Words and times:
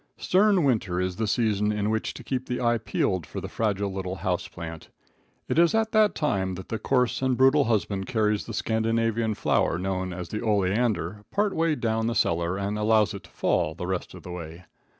Stern 0.17 0.63
winter 0.63 0.99
is 0.99 1.17
the 1.17 1.27
season 1.27 1.71
in 1.71 1.91
which 1.91 2.15
to 2.15 2.23
keep 2.23 2.47
the 2.47 2.59
eye 2.59 2.79
peeled 2.79 3.23
for 3.27 3.39
the 3.39 3.47
fragile 3.47 3.93
little 3.93 4.15
house 4.15 4.47
plant. 4.47 4.89
It 5.47 5.59
is 5.59 5.75
at 5.75 5.91
that 5.91 6.15
time 6.15 6.55
that 6.55 6.69
the 6.69 6.79
coarse 6.79 7.21
and 7.21 7.37
brutal 7.37 7.65
husband 7.65 8.07
carries 8.07 8.47
the 8.47 8.53
Scandinavian 8.55 9.35
flower 9.35 9.77
known 9.77 10.11
as 10.11 10.29
the 10.29 10.41
Ole 10.41 10.65
Ander, 10.65 11.23
part 11.29 11.53
way 11.55 11.75
down 11.75 12.07
the 12.07 12.15
cellar, 12.15 12.57
and 12.57 12.79
allows 12.79 13.13
it 13.13 13.25
to 13.25 13.29
fall 13.29 13.75
the 13.75 13.85
rest 13.85 14.15
of 14.15 14.23
the 14.23 14.31
way. 14.31 14.65